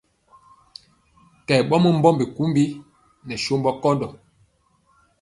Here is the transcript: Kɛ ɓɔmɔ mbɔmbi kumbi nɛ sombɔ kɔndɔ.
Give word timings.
Kɛ 1.47 1.55
ɓɔmɔ 1.69 1.89
mbɔmbi 1.97 2.25
kumbi 2.35 2.63
nɛ 3.25 3.35
sombɔ 3.45 3.71
kɔndɔ. 3.81 4.07